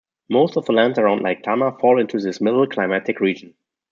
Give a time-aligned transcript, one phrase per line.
[0.31, 3.53] Most of the lands around Lake Tana fall into this middle climatic region.